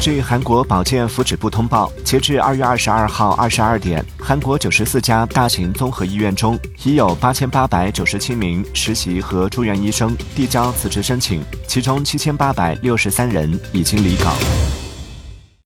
[0.00, 14.67] 据韩国保健福祉部通报截至二月二十二号二十二点韩国九十四家大型综合医院中已有八千八百九十七名实习和住院医生递交辞职申请其中七千八百六十三人已经离岗。